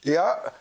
[0.00, 0.52] Ja,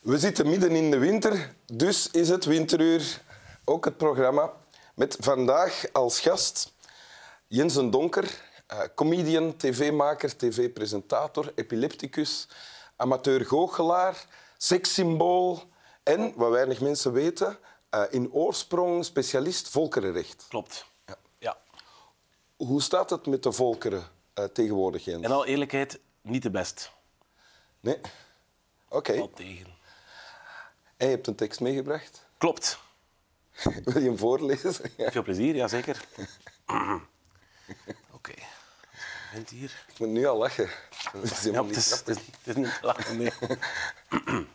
[0.00, 3.20] we zitten midden in de winter, dus is het Winteruur
[3.64, 4.52] ook het programma.
[4.94, 6.72] Met vandaag als gast
[7.46, 12.48] Jens den Donker, eh, comedian, tv-maker, tv-presentator, epilepticus,
[12.96, 15.62] amateur-goochelaar, sekssymbool
[16.02, 17.58] en, wat weinig mensen weten,
[17.90, 20.44] eh, in oorsprong specialist volkerenrecht.
[20.48, 20.86] Klopt.
[21.38, 21.58] Ja.
[22.56, 24.02] Hoe staat het met de volkeren
[24.34, 25.24] eh, tegenwoordig, Jens?
[25.24, 26.90] In alle eerlijkheid, niet de best.
[27.80, 28.00] Nee?
[28.92, 29.16] Oké.
[29.16, 29.66] Valt tegen.
[30.96, 32.26] En je hebt een tekst meegebracht.
[32.38, 32.78] Klopt.
[33.84, 34.74] Wil je hem voorlezen?
[34.96, 35.10] Ja.
[35.10, 36.04] Veel plezier, jazeker.
[38.16, 38.34] Oké.
[39.30, 39.84] Vindt hier.
[39.88, 40.70] Ik moet nu al lachen.
[41.12, 43.32] Dat is Ja, helemaal niet het, is, het is niet lachen, nee.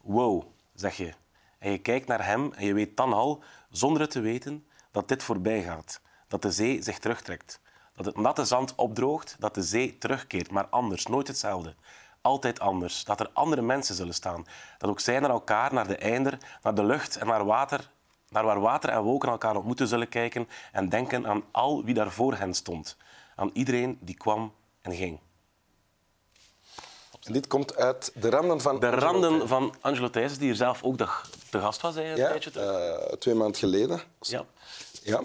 [0.00, 0.44] Wow,
[0.74, 1.12] zeg je.
[1.58, 5.08] En je kijkt naar hem en je weet dan al, zonder het te weten, dat
[5.08, 6.00] dit voorbij gaat.
[6.28, 7.60] Dat de zee zich terugtrekt.
[7.94, 11.74] Dat het natte zand opdroogt, dat de zee terugkeert, maar anders, nooit hetzelfde.
[12.20, 13.04] Altijd anders.
[13.04, 14.46] Dat er andere mensen zullen staan.
[14.78, 17.90] Dat ook zij naar elkaar, naar de einder, naar de lucht en naar water,
[18.28, 22.10] naar waar water en wolken elkaar ontmoeten zullen kijken en denken aan al wie daar
[22.10, 22.96] voor hen stond.
[23.36, 24.52] Aan iedereen die kwam
[24.82, 25.18] en ging.
[27.22, 28.80] En dit komt uit de randen van...
[28.80, 31.08] De Angelo randen van Angelo Thijssen, die hier zelf ook de,
[31.50, 32.96] te gast was een Ja, tijdje terug.
[32.98, 34.00] eh, twee maanden geleden.
[34.20, 34.44] Ja.
[35.02, 35.22] Ja.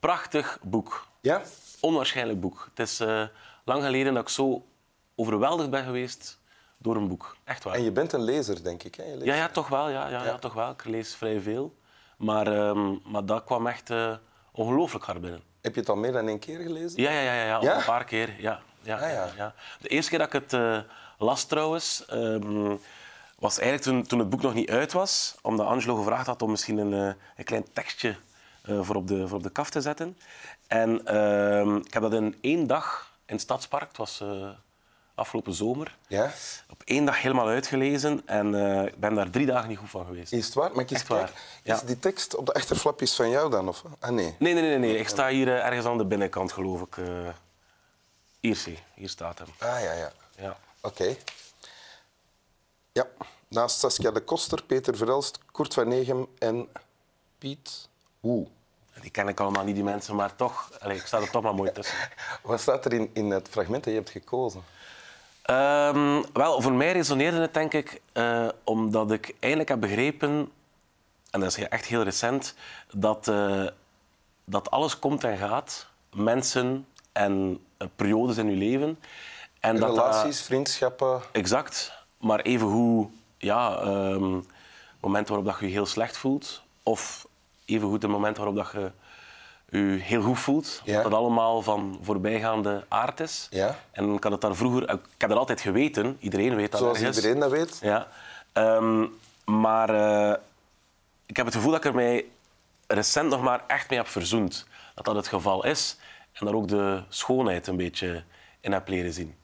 [0.00, 1.06] Prachtig boek.
[1.20, 1.42] ja?
[1.80, 2.68] Onwaarschijnlijk boek.
[2.74, 3.22] Het is eh,
[3.64, 4.64] lang geleden dat ik zo
[5.14, 6.38] overweldigd ben geweest
[6.78, 7.36] door een boek.
[7.44, 7.74] Echt waar.
[7.74, 8.94] En je bent een lezer, denk ik.
[8.94, 9.02] Hè?
[9.04, 9.88] Je leest- Ja, ja, toch wel.
[9.88, 10.38] Ja, ja, ja.
[10.38, 10.70] toch wel.
[10.70, 11.76] Ik lees vrij veel.
[12.16, 14.14] Maar, ehm, maar dat kwam echt eh,
[14.52, 15.42] ongelooflijk hard binnen.
[15.60, 17.02] Heb je het al meer dan één keer gelezen?
[17.02, 18.34] Ja, ja, ja, ja, ja, een paar keer.
[18.40, 19.08] Ja, ja, Ah, ja.
[19.08, 19.54] ja, ja.
[19.80, 20.78] De eerste keer dat ik het eh,
[21.18, 22.76] las trouwens, ehm,
[23.38, 25.34] was eigenlijk toen, toen het boek nog niet uit was.
[25.42, 28.16] Omdat Angelo gevraagd had om misschien een, eh, een klein tekstje
[28.66, 30.18] voor, op de, voor op de kaf te zetten.
[30.66, 34.24] En ehm, ik heb dat in één dag in het Stadspark, het was
[35.14, 36.32] afgelopen zomer, Ja?
[36.70, 38.22] op één dag helemaal uitgelezen.
[38.26, 40.32] En eh, ik ben daar drie dagen niet goed van geweest.
[40.32, 40.72] Is het waar?
[40.74, 41.30] Echt waar,
[41.62, 41.74] ja.
[41.74, 43.68] Is die tekst op de achterflapjes van jou dan?
[43.68, 43.82] Of?
[43.98, 44.36] Ah, nee.
[44.38, 44.98] Nee, nee, nee, nee.
[44.98, 46.96] Ik sta hier eh, ergens aan de binnenkant, geloof ik.
[46.96, 47.28] eh.
[48.40, 49.48] hier zie, hier staat hem.
[49.58, 50.12] Ah, ja, ja.
[50.36, 50.56] Ja.
[50.80, 51.16] Oké.
[52.92, 53.06] Ja.
[53.48, 56.68] Naast Saskia de Koster, Peter Verelst, Kurt van Negem en
[57.38, 57.88] Piet
[58.20, 58.46] Woe.
[59.00, 61.54] Die ken ik allemaal niet, die mensen, maar toch, allee, ik sta er toch maar
[61.54, 61.96] mooi tussen.
[62.42, 64.62] Wat staat er in, in het fragment dat je hebt gekozen?
[65.42, 70.50] Ehm, wel, voor mij resoneerde het denk ik eh, omdat ik eindelijk heb begrepen,
[71.30, 72.54] en dat is echt heel recent,
[72.92, 73.66] dat, eh,
[74.44, 78.98] dat alles komt en gaat, mensen en eh, periodes in je leven.
[79.60, 81.20] En dat- Relaties, vriendschappen.
[81.32, 81.92] Exact.
[82.18, 84.40] Maar even hoe, ja, ehm,
[85.00, 87.26] momenten waarop dat je je heel slecht voelt, of
[87.64, 88.90] even goed de momenten waarop dat je
[89.78, 90.94] je heel goed voelt, Ja.
[90.94, 93.46] dat dat allemaal van voorbijgaande aard is.
[93.50, 93.78] Ja.
[93.92, 96.98] En ik had het daar vroeger, ik heb dat altijd geweten, iedereen weet dat Zoals
[96.98, 97.16] ergens.
[97.16, 97.78] iedereen dat weet.
[97.82, 98.08] Ja.
[98.52, 99.06] Ehm,
[99.44, 100.36] maar eh,
[101.26, 102.24] ik heb het gevoel dat ik er mij
[102.86, 104.66] recent nog maar echt mee heb verzoend.
[104.94, 105.96] Dat dat het geval is.
[106.32, 108.24] En daar ook de schoonheid een beetje
[108.60, 109.34] in heb leren zien.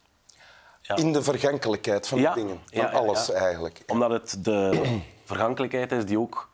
[0.83, 0.97] Ja.
[0.97, 2.61] In de vergankelijkheid van de dingen.
[2.73, 3.33] Van alles ja.
[3.35, 3.83] eigenlijk.
[3.87, 4.83] Omdat het de
[5.25, 6.49] vergankelijkheid is die ook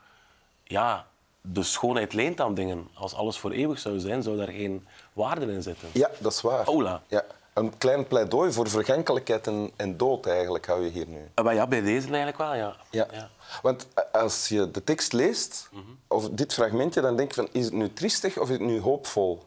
[0.64, 1.06] ja,
[1.46, 2.88] de schoonheid leent aan dingen.
[2.94, 5.88] Als alles voor eeuwig zou zijn, zou daar geen waarde in zitten.
[5.92, 6.66] Ja, dat is waar.
[6.66, 7.02] Ola.
[7.06, 7.24] Ja.
[7.52, 11.30] Een klein pleidooi voor vergankelijkheid en, en dood eigenlijk hou je hier nu.
[11.34, 12.76] Eh, maar ja, bij deze eigenlijk wel, ja.
[12.90, 13.06] Ja.
[13.12, 13.28] Ja.
[13.62, 15.68] Want als je de tekst leest,
[16.08, 18.80] of dit fragmentje, dan denk je van, is het nu triestig of is het nu
[18.80, 19.42] hoopvol?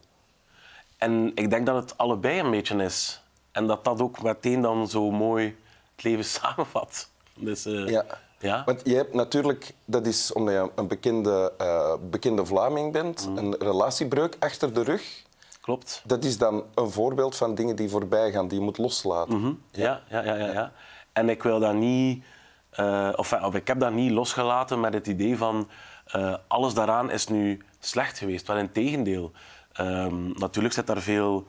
[0.97, 3.21] En ik denk dat het allebei een beetje is.
[3.51, 5.57] En dat dat ook meteen dan zo mooi
[5.95, 7.09] het leven samenvat.
[7.35, 8.05] Dus, eh, Ja.
[8.39, 8.63] Ja.
[8.65, 13.37] Want je hebt natuurlijk, dat is omdat je een bekende, eh, bekende Vlaming bent, Mhm.
[13.37, 15.25] een relatiebreuk achter de rug.
[15.61, 16.01] Klopt.
[16.05, 19.39] Dat is dan een voorbeeld van dingen die voorbij gaan, die je moet loslaten.
[19.39, 19.51] Mhm.
[19.71, 20.71] Ja, ja, ja, ja, ja.
[21.13, 22.23] En ik wil dat niet...
[22.69, 25.67] eh, of, of ik heb dat niet losgelaten met het idee van...
[26.05, 28.47] eh, alles daaraan is nu slecht geweest.
[28.47, 29.31] Wel in tegendeel.
[29.73, 31.45] Ehm, natuurlijk zit daar veel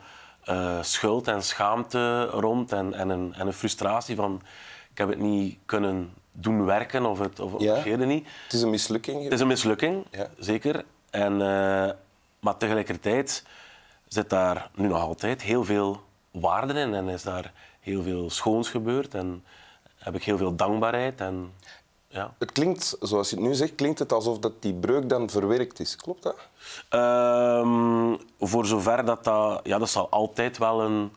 [0.81, 2.73] schuld en schaamte rond.
[2.73, 4.41] En, en, een, en een frustratie van...
[4.91, 7.75] Ik heb het niet kunnen doen werken of het of, Ja.
[7.75, 8.26] het niet.
[8.44, 9.23] Het is een mislukking.
[9.23, 10.29] Het is een mislukking, Ja.
[10.38, 10.85] zeker.
[11.11, 11.90] En, eh,
[12.40, 13.44] maar tegelijkertijd
[14.08, 16.00] zit daar nu nog altijd heel veel
[16.31, 19.44] waarde in en is daar heel veel schoons gebeurd en
[19.99, 21.20] heb ik heel veel dankbaarheid.
[21.20, 21.52] En,
[22.08, 22.35] ja.
[22.38, 25.81] Het klinkt, zoals je het nu zegt, klinkt het alsof dat die breuk dan verwerkt
[25.81, 25.96] is.
[25.96, 26.37] Klopt dat?
[26.88, 29.61] Ehm, voor zover dat dat...
[29.62, 31.12] Ja, dat zal altijd wel een,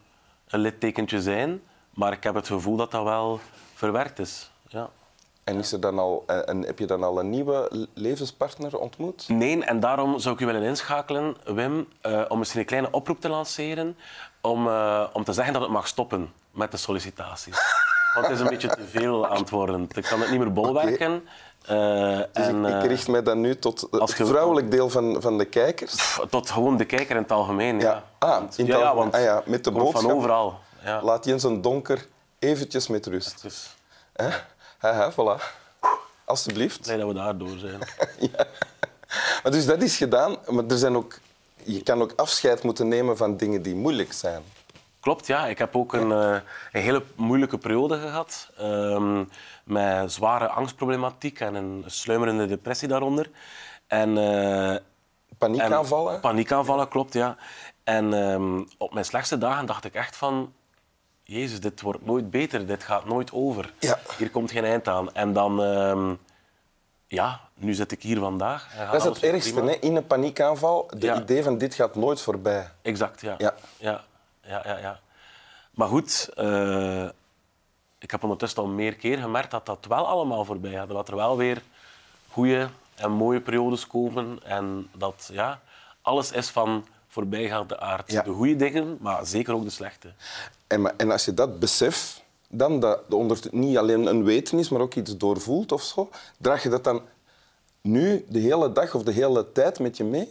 [0.48, 1.62] een littekentje zijn,
[1.94, 3.40] maar ik heb het gevoel dat dat wel
[3.74, 4.52] verwerkt is.
[4.68, 4.90] Ja.
[5.44, 9.30] En, is er dan al, en heb je dan al een nieuwe levenspartner ontmoet?
[9.30, 13.22] Nee, en daarom zou ik u willen inschakelen, Wim, eh, om misschien een kleine oproep
[13.22, 13.98] te lanceren
[14.42, 17.56] om, eh, om te zeggen dat het mag stoppen met de sollicitaties.
[18.14, 19.88] Want het is een beetje te veel worden.
[19.94, 21.28] Ik kan het niet meer bolwerken.
[21.66, 25.22] Eh, Dus en, ik, ik eh, richt mij dan nu tot het vrouwelijk deel van,
[25.22, 26.20] van de kijkers.
[26.30, 27.80] tot gewoon de kijker in het algemeen.
[27.80, 27.92] Ja.
[27.92, 28.04] Ja.
[28.20, 30.02] Ah, Want- in het ja, want Ah ja, met de boodschap.
[30.02, 30.60] van overal.
[30.84, 31.02] Ja.
[31.04, 32.08] Laat Jens een donker
[32.40, 33.46] eventjes met rust.
[34.14, 34.30] Hè?
[34.82, 35.44] Haha, voilà.
[36.26, 36.82] Alsjeblieft.
[36.82, 37.80] blij dat we daar door zijn.
[39.44, 41.20] Maar dus dat is gedaan, maar er zijn ook,
[41.64, 44.42] je kan ook afscheid moeten nemen van dingen die moeilijk zijn.
[45.00, 45.48] Klopt, ja.
[45.48, 46.40] Ik heb ook een, eh,
[46.72, 48.50] een hele moeilijke periode gehad.
[48.58, 49.24] ehm,
[49.64, 53.30] met zware angstproblematiek en een sluimerende depressie daaronder.
[53.88, 54.76] En, eh,
[55.38, 56.14] Paniekaanvallen.
[56.14, 57.38] En paniekaanvallen, klopt, ja.
[57.84, 60.54] En ehm, op mijn slechtste dagen dacht ik echt van...
[61.32, 63.74] Jezus, dit wordt nooit beter, dit gaat nooit over.
[63.80, 64.00] Ja.
[64.18, 65.14] Hier komt geen eind aan.
[65.14, 65.64] En dan...
[65.64, 66.14] ehm,
[67.08, 68.72] ja, nu zit ik hier vandaag.
[68.76, 69.72] gaat dat is het ergste, hè?
[69.72, 70.92] in een paniekaanval.
[70.98, 71.22] De Ja.
[71.22, 72.70] idee van dit gaat nooit voorbij.
[72.82, 73.36] Exact, ja.
[73.38, 73.54] Ja.
[73.78, 74.04] Ja,
[74.44, 75.00] ja, ja, ja.
[75.72, 77.06] Maar goed, eh,
[78.00, 80.88] ik heb ondertussen al meer keer gemerkt dat dat wel allemaal voorbij gaat.
[80.90, 81.62] Dat er wel weer
[82.30, 84.40] goede en mooie periodes komen.
[84.44, 85.60] En dat ja,
[86.02, 88.12] alles is van voorbijgaande aard.
[88.12, 88.22] Ja.
[88.22, 90.14] De goede dingen, maar zeker ook de slechte.
[90.72, 94.70] En, en als je dat beseft, dan dat de onder, niet alleen een weten is,
[94.70, 97.02] maar ook iets doorvoelt of zo, draag je dat dan
[97.82, 100.30] nu de hele dag of de hele tijd met je mee?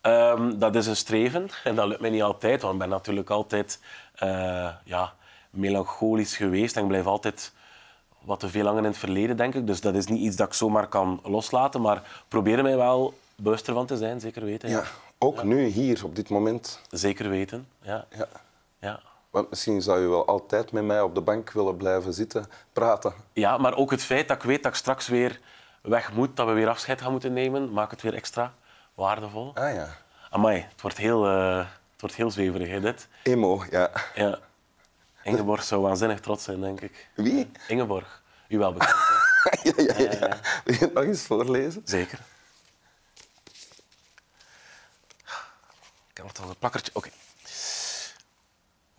[0.00, 3.30] Ehm, dat is een streven en dat lukt mij niet altijd, want ik ben natuurlijk
[3.30, 3.80] altijd
[4.14, 5.14] eh, ja,
[5.50, 7.52] melancholisch geweest en ik blijf altijd
[8.20, 9.66] wat te veel hangen in het verleden, denk ik.
[9.66, 13.14] Dus dat is niet iets dat ik zomaar kan loslaten, maar probeer er mij wel
[13.36, 14.68] bewust ervan te zijn, zeker weten.
[14.68, 14.84] Ja,
[15.18, 16.80] ook nu, hier, op dit moment.
[16.90, 18.06] Zeker weten, ja.
[18.16, 18.28] Ja.
[18.78, 19.00] Ja.
[19.34, 23.14] Want misschien zou je wel altijd met mij op de bank willen blijven zitten, praten.
[23.32, 25.40] ja, maar ook het feit dat ik weet dat ik straks weer
[25.82, 28.54] weg moet, dat we weer afscheid gaan moeten nemen, maakt het weer extra
[28.94, 29.50] waardevol.
[29.54, 29.96] Ah ja.
[30.30, 31.56] Amai, het wordt heel, eh,
[31.92, 33.08] het wordt heel zweverig, hè, dit.
[33.22, 33.90] Emo, ja.
[34.14, 34.38] Ja.
[35.22, 37.08] Ingeborg zou waanzinnig trots zijn, denk ik.
[37.14, 37.50] Wie?
[37.68, 38.22] Ingeborg.
[38.48, 38.96] U wel bekend,
[39.52, 39.70] hè?
[39.82, 40.38] ja, ja, ja.
[40.64, 41.82] Wil je het nog eens voorlezen?
[41.84, 42.18] Zeker.
[46.10, 46.90] Ik heb nog een plakkertje.
[46.94, 47.10] Oké.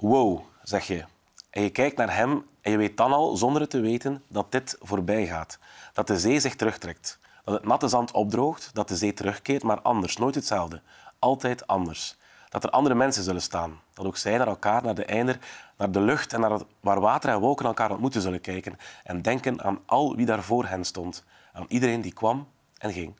[0.06, 1.06] Wow, zeg je.
[1.50, 4.52] En je kijkt naar hem en je weet dan al, zonder het te weten, dat
[4.52, 5.60] dit voorbij gaat.
[5.94, 7.20] Dat de zee zich terugtrekt.
[7.44, 10.82] Dat het natte zand opdroogt, dat de zee terugkeert, maar anders, nooit hetzelfde.
[11.20, 12.18] Altijd anders.
[12.50, 13.80] Dat er andere mensen zullen staan.
[13.94, 15.40] Dat ook zij naar elkaar, naar de einder,
[15.78, 18.78] naar de lucht en naar het, waar water en wolken elkaar ontmoeten zullen kijken.
[19.04, 21.24] En denken aan al wie daar voor hen stond.
[21.54, 22.48] Aan iedereen die kwam
[22.78, 23.16] en ging.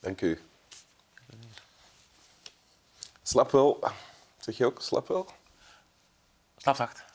[0.00, 0.40] Dank u.
[3.22, 3.78] Slap wel.
[4.42, 5.28] Zeg je ook, slap wel?
[6.56, 7.11] Slaap zacht.